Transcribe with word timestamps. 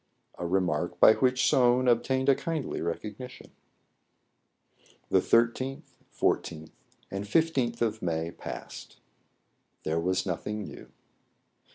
A 0.39 0.47
remark 0.47 0.99
by 0.99 1.13
which 1.13 1.47
Soun 1.47 1.87
obtained 1.87 2.27
a 2.27 2.33
kindly 2.33 2.81
recognition. 2.81 3.51
The 5.09 5.19
13th, 5.19 5.83
14th, 6.19 6.71
and 7.11 7.23
isth 7.23 7.81
of 7.83 8.01
May 8.01 8.31
passed. 8.31 8.97
There 9.83 9.99
was 9.99 10.25
nothing 10.25 10.63
new. 10.63 10.89